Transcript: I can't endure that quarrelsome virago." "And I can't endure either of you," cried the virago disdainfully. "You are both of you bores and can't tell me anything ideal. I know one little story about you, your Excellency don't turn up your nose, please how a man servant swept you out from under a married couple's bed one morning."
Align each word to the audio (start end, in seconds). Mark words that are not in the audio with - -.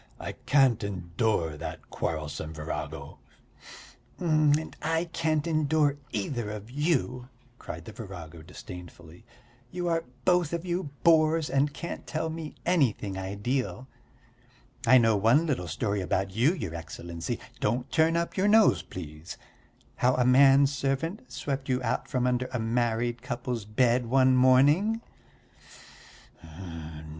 I 0.19 0.31
can't 0.47 0.83
endure 0.83 1.55
that 1.57 1.91
quarrelsome 1.91 2.55
virago." 2.55 3.19
"And 4.17 4.75
I 4.81 5.05
can't 5.05 5.45
endure 5.45 5.97
either 6.11 6.49
of 6.49 6.71
you," 6.71 7.29
cried 7.59 7.85
the 7.85 7.91
virago 7.91 8.41
disdainfully. 8.41 9.27
"You 9.69 9.87
are 9.89 10.03
both 10.25 10.53
of 10.53 10.65
you 10.65 10.89
bores 11.03 11.51
and 11.51 11.71
can't 11.71 12.07
tell 12.07 12.31
me 12.31 12.55
anything 12.65 13.15
ideal. 13.15 13.87
I 14.87 14.97
know 14.97 15.15
one 15.15 15.45
little 15.45 15.67
story 15.67 16.01
about 16.01 16.31
you, 16.31 16.51
your 16.55 16.73
Excellency 16.73 17.39
don't 17.59 17.91
turn 17.91 18.17
up 18.17 18.35
your 18.35 18.47
nose, 18.47 18.81
please 18.81 19.37
how 19.97 20.15
a 20.15 20.25
man 20.25 20.65
servant 20.65 21.31
swept 21.31 21.69
you 21.69 21.79
out 21.83 22.07
from 22.07 22.25
under 22.25 22.49
a 22.51 22.57
married 22.57 23.21
couple's 23.21 23.65
bed 23.65 24.07
one 24.07 24.35
morning." 24.35 24.99